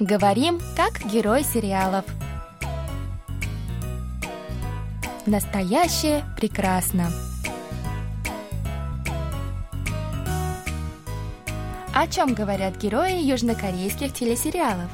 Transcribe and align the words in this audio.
Говорим, 0.00 0.62
как 0.76 1.04
герой 1.12 1.44
сериалов. 1.44 2.06
Настоящее 5.26 6.24
прекрасно. 6.38 7.10
О 11.94 12.06
чем 12.06 12.32
говорят 12.32 12.78
герои 12.78 13.22
южнокорейских 13.22 14.14
телесериалов? 14.14 14.88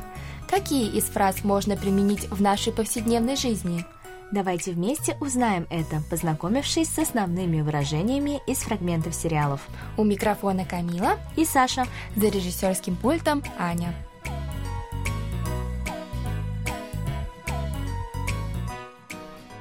Какие 0.51 0.91
из 0.91 1.05
фраз 1.05 1.45
можно 1.45 1.77
применить 1.77 2.29
в 2.29 2.43
нашей 2.43 2.73
повседневной 2.73 3.37
жизни? 3.37 3.87
Давайте 4.33 4.73
вместе 4.73 5.17
узнаем 5.21 5.69
это, 5.71 6.03
познакомившись 6.11 6.89
с 6.89 6.99
основными 6.99 7.61
выражениями 7.61 8.41
из 8.49 8.59
фрагментов 8.59 9.15
сериалов. 9.15 9.61
У 9.97 10.03
микрофона 10.03 10.65
Камила 10.65 11.13
и 11.37 11.45
Саша. 11.45 11.87
За 12.17 12.27
режиссерским 12.27 12.97
пультом 12.97 13.45
Аня. 13.57 13.95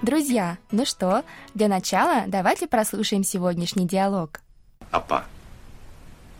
Друзья, 0.04 0.58
ну 0.70 0.84
что, 0.84 1.24
для 1.54 1.68
начала 1.68 2.24
давайте 2.26 2.66
прослушаем 2.66 3.22
сегодняшний 3.22 3.86
диалог. 3.86 4.40
아빠, 4.90 5.26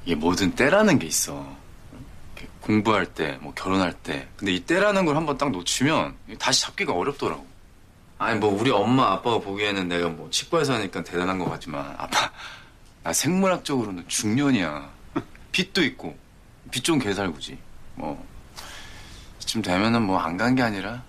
이게 0.05 0.15
뭐든 0.15 0.53
때라는 0.55 0.99
게 0.99 1.07
있어. 1.07 1.47
공부할 2.63 3.07
때, 3.07 3.39
뭐 3.41 3.53
결혼할 3.55 3.93
때. 3.93 4.29
근데 4.37 4.53
이 4.53 4.61
때라는 4.61 5.05
걸 5.05 5.17
한번 5.17 5.37
딱 5.39 5.51
놓치면 5.51 6.15
다시 6.39 6.63
잡기가 6.63 6.93
어렵더라고. 6.93 7.47
아니 8.19 8.39
뭐 8.39 8.51
우리 8.51 8.71
엄마 8.71 9.13
아빠가 9.13 9.39
보기에는 9.39 9.89
내가 9.89 10.09
뭐 10.09 10.29
치과에서 10.31 10.75
하니까 10.75 11.03
대단한 11.03 11.39
것 11.39 11.49
같지만 11.51 11.95
아빠 11.99 12.31
나 13.03 13.13
생물학적으로는 13.13 14.05
중년이야. 14.09 14.91
빚도 15.53 15.83
있고 15.85 16.17
빚 16.71 16.85
좋은 16.85 16.99
개살구지. 16.99 17.59
뭐 17.97 18.27
이쯤 19.41 19.63
되면은 19.63 20.03
뭐 20.03 20.19
안 20.19 20.37
간 20.37 20.55
게 20.55 20.63
아니라 20.63 21.03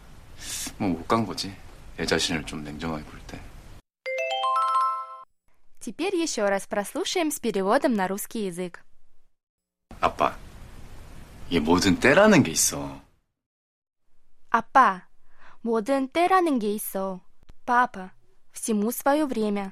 뭐 0.78 0.90
못 0.90 1.08
간 1.08 1.26
거지. 1.26 1.54
내 1.98 2.06
자신을 2.06 2.46
좀 2.46 2.64
냉정하게 2.64 3.04
볼 3.06 3.20
때. 3.28 3.40
Теперь 5.80 6.16
еще 6.16 6.48
раз 6.48 6.68
прослушаем 6.68 7.32
с 7.32 7.40
переводом 7.40 7.94
на 7.96 8.08
русский 8.08 8.46
язык. 8.46 8.80
아빠, 10.00 10.38
이게 11.50 11.60
뭐든 11.60 12.00
때라는 12.00 12.44
게 12.44 12.52
있어. 12.52 13.02
아빠, 14.50 15.08
뭐든 15.62 16.10
때라는 16.10 16.60
게 16.60 16.72
있어. 16.74 17.22
Папа, 17.66 18.12
всему 18.52 18.92
свое 18.92 19.26
время. 19.26 19.72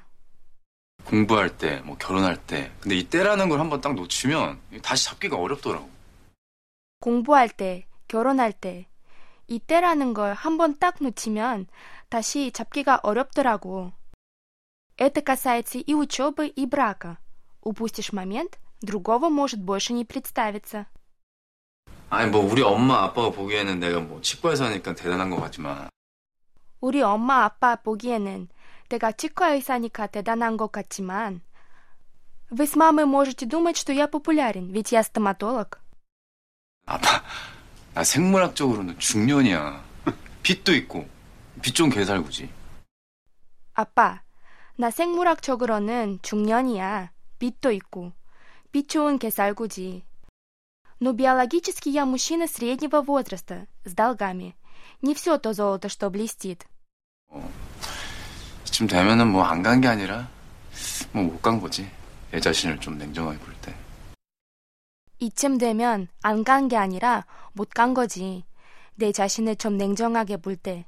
공부할 1.04 1.56
때, 1.56 1.80
뭐 1.80 1.96
결혼할 1.96 2.36
때. 2.36 2.70
근데 2.80 2.96
이 2.96 3.04
때라는 3.04 3.48
걸 3.48 3.60
한번 3.60 3.80
딱 3.80 3.94
놓치면 3.94 4.60
다시 4.82 5.06
잡기가 5.06 5.36
어렵더라고. 5.36 5.88
공부할 7.00 7.48
때, 7.48 7.86
결혼할 8.08 8.52
때. 8.52 8.86
이때라는 9.46 10.14
걸 10.14 10.34
한번 10.34 10.76
딱 10.78 10.96
놓치면 11.00 11.66
다시 12.08 12.52
잡기가 12.52 13.00
어렵더라고. 13.02 13.92
Это 14.96 15.22
касается 15.22 15.78
и 15.78 15.94
учебы, 15.94 16.46
и 16.46 16.66
брака. 16.66 17.18
Упустишь 17.62 18.12
момент, 18.12 18.58
другого 18.82 19.28
может 19.28 19.60
больше 19.60 19.92
не 19.92 20.04
представиться. 20.04 20.86
아니 22.10 22.28
뭐 22.28 22.40
우리 22.42 22.62
엄마 22.62 23.04
아빠가 23.04 23.30
보기에는 23.30 23.78
내가 23.78 24.00
뭐 24.00 24.20
치과에서 24.20 24.64
하니까 24.64 24.94
대단한 24.94 25.30
것 25.30 25.40
같지만 25.40 25.88
우리 26.80 27.02
엄마 27.02 27.44
아빠 27.44 27.76
보기에는 27.76 28.48
내가 28.88 29.12
치과 29.12 29.52
의사니까 29.52 30.08
대단한 30.08 30.56
것 30.56 30.72
같지만 30.72 31.42
вы 32.50 32.66
с 32.66 32.74
мамой 32.74 33.04
можете 33.04 33.46
думать, 33.46 33.76
что 33.76 33.92
я 33.92 34.08
популярен, 34.08 34.72
ведь 34.72 34.90
я 34.90 35.04
стоматолог. 35.04 35.78
아빠 36.84 37.22
나 37.94 38.04
생물학적으로는 38.04 38.98
중년이야. 38.98 39.84
빚도 40.42 40.74
있고 40.74 41.08
빚 41.62 41.74
좋은 41.74 41.90
개살구지. 41.90 42.48
아빠, 43.74 44.22
나 44.76 44.90
생물학적으로는 44.90 46.20
중년이야. 46.22 47.10
빚도 47.38 47.72
있고 47.72 48.12
빚 48.72 48.88
좋은 48.88 49.18
개살구지. 49.18 50.04
Но 51.02 51.12
биологически 51.12 51.88
я 51.88 52.04
мужчина 52.04 52.46
среднего 52.46 53.00
возраста, 53.02 53.66
с 53.86 53.94
долгами. 53.94 54.54
Не 55.02 55.14
все 55.14 55.38
то 55.38 55.54
золото, 55.54 55.88
что 55.88 56.10
блестит. 56.10 56.66
어, 57.28 57.50
이쯤 58.66 58.86
되면은 58.86 59.28
뭐 59.32 59.44
안 59.44 59.62
간 59.62 59.80
게 59.80 59.88
아니라 59.88 60.28
뭐 61.12 61.24
못 61.24 61.40
간 61.40 61.58
거지. 61.58 61.90
내 62.30 62.38
자신을 62.38 62.78
좀 62.80 62.98
냉정하게 62.98 63.38
볼 63.38 63.54
때. 63.62 63.74
이쯤 65.18 65.58
되면 65.58 66.08
안 66.22 66.44
간 66.44 66.68
게 66.68 66.76
아니라 66.76 67.26
못 67.52 67.70
간 67.70 67.94
거지. 67.94 68.44
내 68.94 69.12
자신을 69.12 69.56
좀 69.56 69.76
냉정하게 69.76 70.38
볼 70.38 70.56
때. 70.56 70.86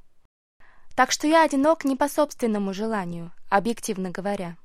Так 0.97 1.11
что 1.11 1.27
я 1.27 1.43
одинок 1.43 1.85
не 1.85 1.97
по 1.97 2.09
собственному 2.09 2.73
желанию, 2.75 3.33
объективно 3.49 4.11
говоря. 4.11 4.57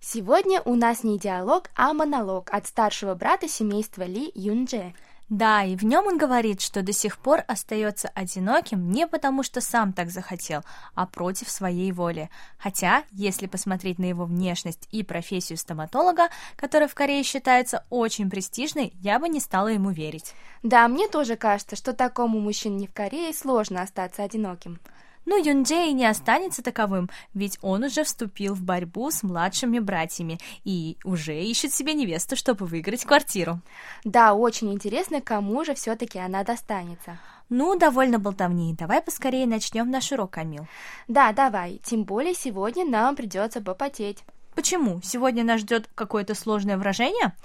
Сегодня 0.00 0.62
у 0.64 0.76
нас 0.76 1.04
не 1.04 1.18
диалог, 1.18 1.70
а 1.76 1.92
монолог 1.92 2.48
от 2.52 2.66
старшего 2.66 3.14
брата 3.14 3.48
семейства 3.48 4.02
Ли 4.04 4.30
Юнже. 4.34 4.94
Да, 5.29 5.63
и 5.63 5.75
в 5.75 5.83
нем 5.83 6.05
он 6.05 6.19
говорит, 6.19 6.61
что 6.61 6.83
до 6.83 6.93
сих 6.93 7.17
пор 7.17 7.43
остается 7.47 8.09
одиноким 8.09 8.91
не 8.91 9.07
потому, 9.07 9.41
что 9.41 9.59
сам 9.59 9.91
так 9.91 10.11
захотел, 10.11 10.63
а 10.93 11.07
против 11.07 11.49
своей 11.49 11.91
воли. 11.91 12.29
Хотя, 12.59 13.03
если 13.11 13.47
посмотреть 13.47 13.97
на 13.97 14.05
его 14.05 14.25
внешность 14.25 14.87
и 14.91 15.01
профессию 15.01 15.57
стоматолога, 15.57 16.29
которая 16.55 16.87
в 16.87 16.93
Корее 16.93 17.23
считается 17.23 17.85
очень 17.89 18.29
престижной, 18.29 18.93
я 19.01 19.17
бы 19.17 19.27
не 19.27 19.39
стала 19.39 19.69
ему 19.69 19.89
верить. 19.89 20.35
Да, 20.61 20.87
мне 20.87 21.07
тоже 21.07 21.37
кажется, 21.37 21.75
что 21.75 21.93
такому 21.93 22.39
мужчине 22.39 22.87
в 22.87 22.93
Корее 22.93 23.33
сложно 23.33 23.81
остаться 23.81 24.21
одиноким. 24.21 24.79
Но 25.25 25.37
Юнджей 25.37 25.91
не 25.93 26.05
останется 26.05 26.61
таковым, 26.61 27.09
ведь 27.33 27.57
он 27.61 27.83
уже 27.83 28.03
вступил 28.03 28.53
в 28.53 28.61
борьбу 28.61 29.09
с 29.09 29.23
младшими 29.23 29.79
братьями 29.79 30.39
и 30.63 30.97
уже 31.03 31.41
ищет 31.41 31.73
себе 31.73 31.93
невесту, 31.93 32.35
чтобы 32.35 32.65
выиграть 32.65 33.05
квартиру. 33.05 33.59
Да, 34.03 34.33
очень 34.33 34.71
интересно, 34.71 35.21
кому 35.21 35.65
же 35.65 35.73
все-таки 35.73 36.19
она 36.19 36.43
достанется. 36.43 37.17
Ну, 37.49 37.77
довольно 37.77 38.19
болтовни. 38.19 38.73
Давай 38.73 39.01
поскорее 39.01 39.45
начнем 39.45 39.89
наш 39.89 40.11
урок, 40.11 40.31
Камил. 40.31 40.67
Да, 41.07 41.31
давай. 41.31 41.79
Тем 41.83 42.03
более 42.03 42.33
сегодня 42.33 42.85
нам 42.85 43.15
придется 43.15 43.61
попотеть. 43.61 44.23
Почему? 44.55 45.01
Сегодня 45.03 45.43
нас 45.43 45.61
ждет 45.61 45.89
какое-то 45.93 46.33
сложное 46.33 46.77
выражение? 46.77 47.35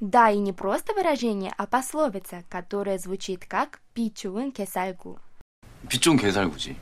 Да, 0.00 0.30
и 0.30 0.38
не 0.38 0.52
просто 0.52 0.94
выражение, 0.94 1.52
а 1.56 1.66
пословица, 1.66 2.42
которая 2.48 2.98
звучит 2.98 3.44
как 3.46 3.80
«пичуын 3.92 4.50
кесайгу». 4.50 5.18
«Пичуын 5.88 6.18
кесайгу지». 6.18 6.76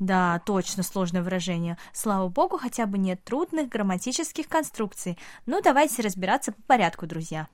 Да, 0.00 0.40
точно 0.46 0.82
сложное 0.82 1.22
выражение. 1.22 1.76
Слава 1.92 2.28
богу, 2.28 2.56
хотя 2.56 2.86
бы 2.86 2.96
нет 2.96 3.22
трудных 3.22 3.68
грамматических 3.68 4.48
конструкций. 4.48 5.18
Ну, 5.44 5.60
давайте 5.60 6.00
разбираться 6.00 6.52
по 6.52 6.62
порядку, 6.62 7.06
друзья. 7.06 7.48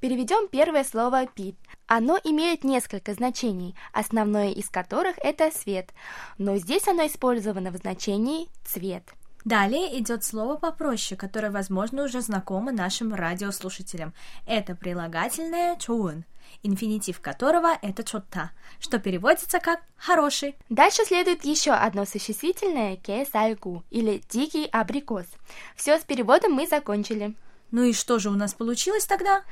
Переведем 0.00 0.48
первое 0.48 0.82
слово 0.82 1.26
«пит». 1.26 1.56
Оно 1.86 2.18
имеет 2.24 2.64
несколько 2.64 3.12
значений, 3.12 3.76
основное 3.92 4.48
из 4.48 4.70
которых 4.70 5.16
это 5.18 5.50
«свет», 5.50 5.92
но 6.38 6.56
здесь 6.56 6.88
оно 6.88 7.06
использовано 7.06 7.70
в 7.70 7.76
значении 7.76 8.48
«цвет». 8.64 9.04
Далее 9.44 9.98
идет 9.98 10.22
слово 10.22 10.56
попроще, 10.56 11.18
которое, 11.18 11.50
возможно, 11.50 12.04
уже 12.04 12.20
знакомо 12.20 12.72
нашим 12.72 13.14
радиослушателям. 13.14 14.12
Это 14.46 14.74
прилагательное 14.74 15.76
«чуун», 15.76 16.24
инфинитив 16.62 17.20
которого 17.20 17.78
это 17.80 18.04
«чотта», 18.04 18.50
что 18.78 18.98
переводится 18.98 19.58
как 19.58 19.80
«хороший». 19.96 20.56
Дальше 20.68 21.04
следует 21.04 21.44
еще 21.44 21.72
одно 21.72 22.04
существительное 22.04 22.96
«кесальгу» 22.96 23.82
или 23.90 24.22
«дикий 24.28 24.66
абрикос». 24.66 25.26
Все 25.74 25.98
с 25.98 26.02
переводом 26.02 26.52
мы 26.52 26.66
закончили. 26.66 27.34
Ну 27.70 27.84
и 27.84 27.92
что 27.94 28.18
же 28.18 28.28
у 28.28 28.34
нас 28.34 28.52
получилось 28.52 29.06
тогда? 29.06 29.42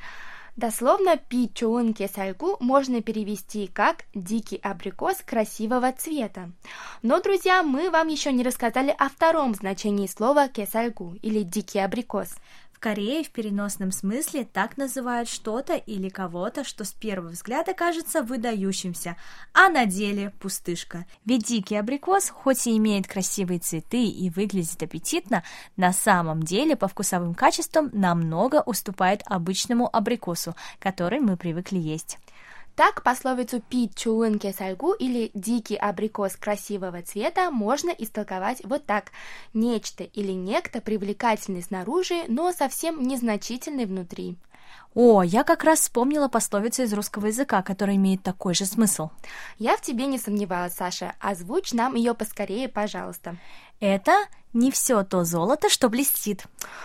Дословно 0.55 1.17
«пи 1.17 1.49
чуун 1.53 1.93
кесальгу» 1.93 2.57
можно 2.59 3.01
перевести 3.01 3.67
как 3.67 4.05
«дикий 4.13 4.57
абрикос 4.57 5.17
красивого 5.25 5.91
цвета». 5.91 6.51
Но, 7.01 7.21
друзья, 7.21 7.63
мы 7.63 7.89
вам 7.89 8.07
еще 8.07 8.31
не 8.31 8.43
рассказали 8.43 8.93
о 8.97 9.09
втором 9.09 9.53
значении 9.53 10.07
слова 10.07 10.47
«кесальгу» 10.47 11.15
или 11.21 11.43
«дикий 11.43 11.79
абрикос». 11.79 12.35
В 12.79 12.81
Корее 12.81 13.25
в 13.25 13.31
переносном 13.31 13.91
смысле 13.91 14.45
так 14.45 14.77
называют 14.77 15.27
что-то 15.27 15.73
или 15.75 16.07
кого-то, 16.07 16.63
что 16.63 16.85
с 16.85 16.93
первого 16.93 17.31
взгляда 17.31 17.73
кажется 17.73 18.23
выдающимся, 18.23 19.17
а 19.53 19.67
на 19.67 19.85
деле 19.85 20.31
пустышка. 20.39 21.05
Ведь 21.25 21.43
дикий 21.43 21.75
абрикос, 21.75 22.29
хоть 22.29 22.67
и 22.67 22.77
имеет 22.77 23.05
красивые 23.05 23.59
цветы 23.59 24.05
и 24.05 24.29
выглядит 24.29 24.81
аппетитно, 24.81 25.43
на 25.75 25.91
самом 25.91 26.41
деле 26.41 26.77
по 26.77 26.87
вкусовым 26.87 27.35
качествам 27.35 27.89
намного 27.91 28.63
уступает 28.65 29.23
обычному 29.25 29.89
абрикосу, 29.93 30.55
который 30.79 31.19
мы 31.19 31.35
привыкли 31.35 31.79
есть. 31.79 32.17
Так, 32.79 33.03
пословицу 33.03 33.59
«пить 33.59 33.97
чуын 33.97 34.39
кесальгу» 34.39 34.93
или 34.93 35.31
«дикий 35.33 35.75
абрикос 35.75 36.37
красивого 36.37 37.01
цвета» 37.01 37.51
можно 37.51 37.89
истолковать 37.89 38.61
вот 38.63 38.85
так. 38.85 39.11
Нечто 39.53 40.05
или 40.05 40.31
некто 40.31 40.79
привлекательный 40.79 41.61
снаружи, 41.61 42.23
но 42.29 42.53
совсем 42.53 43.05
незначительный 43.05 43.85
внутри. 43.85 44.37
О, 44.95 45.21
я 45.23 45.43
как 45.43 45.65
раз 45.65 45.81
вспомнила 45.81 46.29
пословицу 46.29 46.83
из 46.83 46.93
русского 46.93 47.25
языка, 47.25 47.61
которая 47.63 47.97
имеет 47.97 48.23
такой 48.23 48.53
же 48.53 48.63
смысл. 48.63 49.09
Я 49.57 49.75
в 49.75 49.81
тебе 49.81 50.05
не 50.05 50.17
сомневалась, 50.17 50.75
Саша. 50.75 51.15
Озвучь 51.19 51.73
нам 51.73 51.95
ее 51.95 52.13
поскорее, 52.13 52.69
пожалуйста. 52.69 53.35
Это 53.81 54.13
не 54.53 54.71
все 54.71 55.03
то 55.03 55.23
золото, 55.23 55.69
что 55.69 55.89
блестит. 55.89 56.43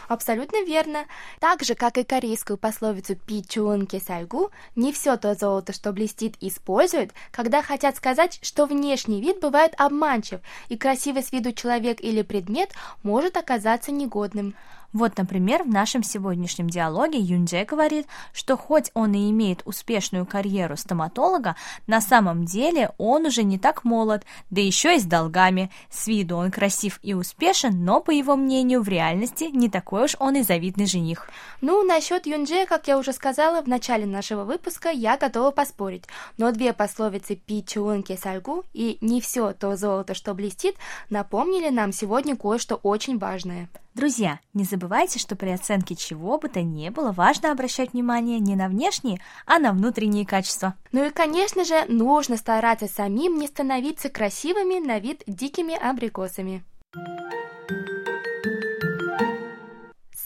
Абсолютно 0.09 0.65
верно. 0.65 1.05
Так 1.41 1.63
же, 1.63 1.75
как 1.75 1.97
и 1.99 2.05
корейскую 2.05 2.59
пословицу 2.59 3.17
«пичунки 3.17 4.01
сальгу», 4.05 4.51
не 4.77 4.93
все 4.93 5.17
то 5.17 5.35
золото, 5.35 5.73
что 5.73 5.93
блестит, 5.93 6.37
используют, 6.41 7.13
когда 7.31 7.63
хотят 7.63 7.97
сказать, 7.97 8.39
что 8.43 8.67
внешний 8.67 9.21
вид 9.21 9.41
бывает 9.41 9.75
обманчив, 9.79 10.41
и 10.69 10.77
красивый 10.77 11.23
с 11.23 11.33
виду 11.33 11.53
человек 11.53 12.01
или 12.01 12.23
предмет 12.23 12.71
может 13.03 13.37
оказаться 13.37 13.93
негодным. 13.93 14.55
Вот, 14.95 15.19
например, 15.19 15.65
в 15.65 15.69
нашем 15.69 16.05
сегодняшнем 16.05 16.71
диалоге 16.71 17.19
Юнджи 17.19 17.65
говорит, 17.65 18.07
что 18.33 18.57
хоть 18.57 18.93
он 18.95 19.13
и 19.13 19.29
имеет 19.31 19.61
успешную 19.65 20.25
карьеру 20.25 20.77
стоматолога, 20.77 21.57
на 21.89 22.01
самом 22.01 22.45
деле 22.45 22.93
он 22.97 23.27
уже 23.27 23.43
не 23.43 23.59
так 23.59 23.83
молод, 23.83 24.25
да 24.51 24.61
еще 24.61 24.95
и 24.95 25.01
с 25.01 25.05
долгами. 25.05 25.73
С 25.91 26.07
виду 26.07 26.37
он 26.37 26.53
красив 26.53 27.01
и 27.03 27.13
успешен, 27.13 27.85
но, 27.85 28.01
по 28.01 28.13
его 28.13 28.37
мнению, 28.37 28.83
в 28.83 28.89
реальности 28.89 29.51
не 29.53 29.69
такой 29.69 30.05
уж 30.05 30.15
он 30.21 30.37
и 30.37 30.43
завидный 30.43 30.87
жених. 30.87 31.29
Ну, 31.61 31.83
насчет 31.83 32.25
Юнджи, 32.27 32.65
как 32.65 32.87
я 32.87 32.97
уже 32.97 33.13
сказала 33.13 33.63
в 33.63 33.67
начале 33.67 34.07
нашего 34.07 34.45
выпуска, 34.45 34.91
я 34.91 35.17
готова 35.17 35.51
поспорить. 35.51 36.05
Но 36.39 36.53
две 36.53 36.73
пословицы 36.73 37.35
«пи 37.35 37.65
чуунки 37.67 38.17
сальгу» 38.17 38.63
и 38.73 38.99
«не 39.01 39.21
все 39.21 39.55
то 39.55 39.75
золото, 39.75 40.15
что 40.15 40.35
блестит» 40.35 40.77
напомнили 41.11 41.71
нам 41.71 41.91
сегодня 41.91 42.37
кое-что 42.37 42.77
очень 42.77 43.19
важное. 43.19 43.69
Друзья, 43.95 44.41
не 44.55 44.65
забывайте, 44.65 45.21
что 45.21 45.37
при 45.37 45.51
оценке 45.51 45.95
чего 45.95 46.37
бы 46.37 46.49
то 46.49 46.63
ни 46.63 46.89
было 46.89 47.13
важно 47.13 47.53
обращать 47.53 47.93
внимание 47.93 48.41
не 48.41 48.57
на 48.57 48.69
внешние, 48.69 49.21
а 49.47 49.61
на 49.61 49.71
внутренние 49.71 50.27
качества. 50.27 50.75
Ну 50.91 51.05
и, 51.05 51.11
конечно 51.11 51.65
же, 51.65 51.85
нужно 51.87 52.37
стараться 52.37 52.89
самим 52.89 53.39
не 53.39 53.47
становиться 53.47 54.09
красивыми 54.09 54.85
на 54.85 54.99
вид 54.99 55.23
дикими 55.29 55.77
абрикосами. 55.77 56.65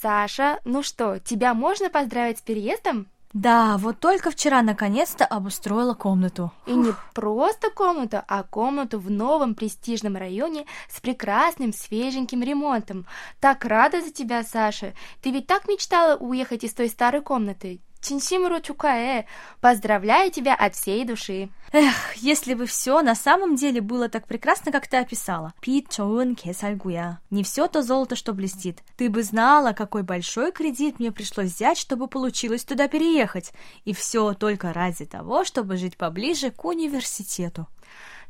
Саша, 0.00 0.60
ну 0.64 0.82
что, 0.82 1.18
тебя 1.18 1.52
можно 1.52 1.90
поздравить 1.90 2.38
с 2.38 2.42
переездом? 2.42 3.06
Да, 3.34 3.76
вот 3.76 4.00
только 4.00 4.30
вчера 4.30 4.62
наконец-то 4.62 5.26
обустроила 5.26 5.94
комнату. 5.94 6.50
И 6.66 6.72
не 6.72 6.94
просто 7.12 7.70
комнату, 7.70 8.22
а 8.26 8.42
комнату 8.42 8.98
в 8.98 9.10
новом 9.10 9.54
престижном 9.54 10.16
районе 10.16 10.64
с 10.88 11.00
прекрасным 11.00 11.72
свеженьким 11.72 12.42
ремонтом. 12.42 13.06
Так 13.40 13.64
рада 13.66 14.00
за 14.00 14.10
тебя, 14.10 14.42
Саша. 14.42 14.94
Ты 15.20 15.30
ведь 15.30 15.46
так 15.46 15.68
мечтала 15.68 16.16
уехать 16.16 16.64
из 16.64 16.72
той 16.72 16.88
старой 16.88 17.20
комнаты. 17.20 17.80
Чинсимуру 18.00 18.60
Чукаэ, 18.60 19.24
поздравляю 19.60 20.30
тебя 20.30 20.54
от 20.54 20.74
всей 20.74 21.04
души. 21.04 21.50
Эх, 21.72 22.14
если 22.16 22.54
бы 22.54 22.64
все 22.66 23.02
на 23.02 23.14
самом 23.14 23.56
деле 23.56 23.80
было 23.80 24.08
так 24.08 24.26
прекрасно, 24.26 24.72
как 24.72 24.88
ты 24.88 24.96
описала. 24.96 25.52
Пит 25.60 25.90
Чоун 25.90 26.34
Кесальгуя. 26.34 27.20
Не 27.30 27.42
все 27.42 27.68
то 27.68 27.82
золото, 27.82 28.16
что 28.16 28.32
блестит. 28.32 28.82
Ты 28.96 29.10
бы 29.10 29.22
знала, 29.22 29.72
какой 29.72 30.02
большой 30.02 30.52
кредит 30.52 30.98
мне 30.98 31.12
пришлось 31.12 31.52
взять, 31.52 31.76
чтобы 31.76 32.08
получилось 32.08 32.64
туда 32.64 32.88
переехать. 32.88 33.52
И 33.84 33.92
все 33.92 34.32
только 34.32 34.72
ради 34.72 35.04
того, 35.04 35.44
чтобы 35.44 35.76
жить 35.76 35.96
поближе 35.96 36.50
к 36.50 36.64
университету. 36.64 37.66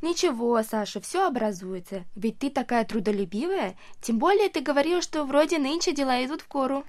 Ничего, 0.02 0.62
Саша, 0.62 1.00
все 1.00 1.26
образуется. 1.26 2.04
Ведь 2.14 2.38
ты 2.38 2.50
такая 2.50 2.84
трудолюбивая. 2.84 3.76
Тем 4.00 4.18
более 4.18 4.48
ты 4.48 4.60
говорила, 4.60 5.02
что 5.02 5.24
вроде 5.24 5.58
нынче 5.58 5.92
дела 5.92 6.24
идут 6.24 6.42
в 6.42 6.48
гору. 6.48 6.84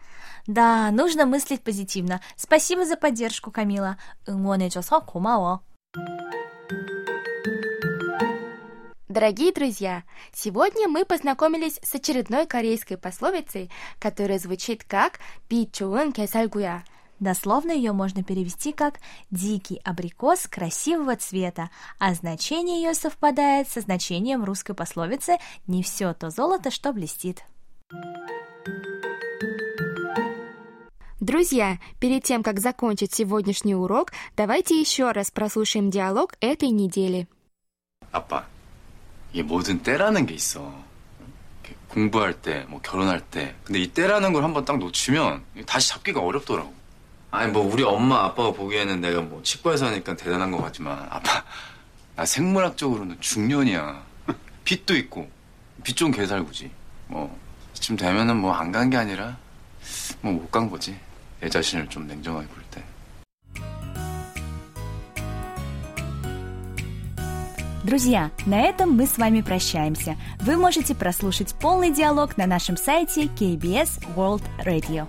Да, 0.47 0.91
нужно 0.91 1.25
мыслить 1.25 1.63
позитивно. 1.63 2.21
Спасибо 2.35 2.85
за 2.85 2.97
поддержку, 2.97 3.51
Камила. 3.51 3.97
응원해줘서 4.27 5.01
고마워. 5.01 5.61
Дорогие 9.15 9.53
друзья, 9.53 10.03
сегодня 10.33 10.89
мы 10.89 11.05
познакомились 11.05 11.79
с 11.81 11.95
очередной 11.95 12.45
корейской 12.45 12.97
пословицей, 12.97 13.71
которая 13.97 14.39
звучит 14.39 14.83
как 14.83 15.19
«Пить 15.47 15.73
чуын 15.73 16.11
кесальгуя». 16.11 16.83
Дословно 17.19 17.71
ее 17.71 17.93
можно 17.93 18.23
перевести 18.23 18.73
как 18.73 18.99
«дикий 19.31 19.79
абрикос 19.83 20.47
красивого 20.47 21.15
цвета», 21.15 21.69
а 21.97 22.13
значение 22.13 22.81
ее 22.81 22.93
совпадает 22.93 23.69
со 23.69 23.79
значением 23.81 24.43
русской 24.43 24.73
пословицы 24.73 25.37
«не 25.65 25.81
все 25.81 26.13
то 26.13 26.29
золото, 26.29 26.71
что 26.71 26.91
блестит». 26.91 27.43
Друзья, 31.21 31.79
перед 31.99 32.23
тем, 32.23 32.43
как 32.43 32.59
закончить 32.59 33.13
сегодняшний 33.13 33.73
урок, 33.73 34.11
давайте 34.35 34.79
еще 34.79 35.11
раз 35.11 35.31
прослушаем 35.31 35.89
диалог 35.89 36.33
этой 36.39 36.69
недели. 36.69 37.27
아빠, 38.11 38.45
이게 39.33 39.41
뭐든 39.41 39.81
때라는 39.81 40.25
게 40.25 40.35
있어. 40.35 40.71
공부할 41.89 42.33
때, 42.41 42.65
뭐 42.67 42.81
결혼할 42.81 43.21
때. 43.21 43.55
근데 43.63 43.79
이 43.79 43.87
때라는 43.87 44.33
걸 44.33 44.43
한번 44.43 44.65
딱 44.65 44.77
놓치면 44.77 45.43
다시 45.65 45.89
잡기가 45.89 46.19
어렵더라고. 46.19 46.71
아니 47.31 47.51
뭐 47.51 47.63
우리 47.63 47.83
엄마 47.83 48.23
아빠가 48.25 48.51
보기에는 48.51 49.01
내가 49.01 49.21
뭐 49.21 49.41
치과에서 49.43 49.87
하니까 49.87 50.15
대단한 50.15 50.51
것 50.51 50.61
같지만 50.63 51.07
아빠 51.09 51.43
나 52.15 52.25
생물학적으로는 52.25 53.17
중년이야. 53.19 54.03
빚도 54.63 54.95
있고 54.95 55.29
빚 55.83 55.95
좀 55.95 56.11
개살구지. 56.11 56.71
뭐 57.07 57.37
이쯤 57.75 57.97
되면은 57.97 58.37
뭐 58.37 58.53
안 58.53 58.71
간 58.71 58.89
게 58.89 58.97
아니라 58.97 59.37
뭐 60.21 60.33
못 60.33 60.49
간 60.49 60.69
거지. 60.69 60.97
내 61.41 61.49
자신을 61.49 61.87
좀 61.89 62.07
냉정하게 62.07 62.47
볼 62.47 62.63
때. 62.71 62.83
Друзья, 67.83 68.31
на 68.47 68.61
этом 68.61 68.97
мы 68.97 69.05
с 69.05 69.17
вами 69.19 69.41
прощаемся. 69.41 70.17
Вы 70.39 70.57
можете 70.57 70.95
прослушать 70.95 71.53
полный 71.59 71.91
диалог 71.91 72.35
на 72.37 72.47
нашем 72.47 72.77
сайте 72.77 73.25
KBS 73.25 73.99
World 74.15 74.41
Radio. 74.65 75.07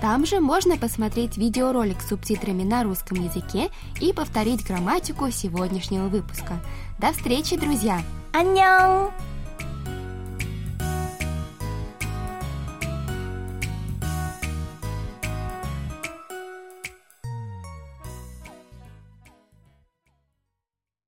Там 0.00 0.24
же 0.24 0.40
можно 0.40 0.78
посмотреть 0.78 1.36
видеоролик 1.36 2.00
с 2.00 2.08
субтитрами 2.08 2.62
на 2.62 2.84
русском 2.84 3.22
языке 3.22 3.70
и 4.00 4.12
повторить 4.12 4.66
грамматику 4.66 5.30
сегодняшнего 5.30 6.08
выпуска. 6.08 6.60
До 6.98 7.12
встречи, 7.12 7.56
друзья! 7.56 8.02
안녕! 8.32 9.12